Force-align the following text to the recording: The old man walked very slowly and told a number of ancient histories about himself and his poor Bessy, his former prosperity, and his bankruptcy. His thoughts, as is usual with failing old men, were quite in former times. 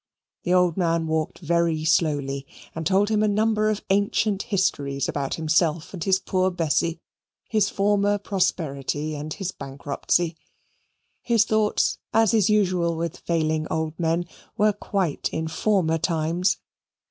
The 0.41 0.53
old 0.55 0.77
man 0.77 1.05
walked 1.05 1.37
very 1.37 1.85
slowly 1.85 2.47
and 2.73 2.87
told 2.87 3.11
a 3.11 3.17
number 3.27 3.69
of 3.69 3.83
ancient 3.91 4.41
histories 4.41 5.07
about 5.07 5.35
himself 5.35 5.93
and 5.93 6.03
his 6.03 6.17
poor 6.17 6.49
Bessy, 6.49 6.99
his 7.47 7.69
former 7.69 8.17
prosperity, 8.17 9.13
and 9.13 9.31
his 9.31 9.51
bankruptcy. 9.51 10.35
His 11.21 11.45
thoughts, 11.45 11.99
as 12.15 12.33
is 12.33 12.49
usual 12.49 12.95
with 12.97 13.17
failing 13.17 13.67
old 13.69 13.93
men, 13.99 14.25
were 14.57 14.73
quite 14.73 15.29
in 15.31 15.47
former 15.47 15.99
times. 15.99 16.57